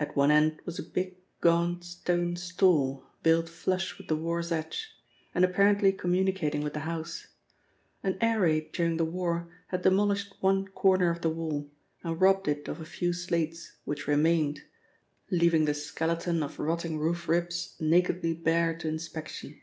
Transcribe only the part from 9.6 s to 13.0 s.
had demolished one comer of the wall, and robbed it of a